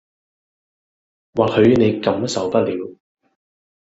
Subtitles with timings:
[1.35, 2.97] 或許你感受不了